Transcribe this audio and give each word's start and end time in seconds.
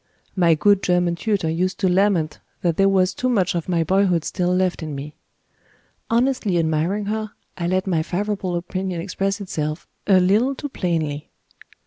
My 0.35 0.55
good 0.55 0.81
German 0.81 1.13
tutor 1.15 1.47
used 1.47 1.79
to 1.81 1.87
lament 1.87 2.39
that 2.63 2.75
there 2.75 2.89
was 2.89 3.13
too 3.13 3.29
much 3.29 3.53
of 3.53 3.69
my 3.69 3.83
boyhood 3.83 4.25
still 4.25 4.51
left 4.51 4.81
in 4.81 4.95
me. 4.95 5.13
Honestly 6.09 6.57
admiring 6.57 7.05
her, 7.05 7.33
I 7.55 7.67
let 7.67 7.85
my 7.85 8.01
favorable 8.01 8.55
opinion 8.55 8.99
express 8.99 9.39
itself 9.39 9.87
a 10.07 10.19
little 10.19 10.55
too 10.55 10.69
plainly. 10.69 11.29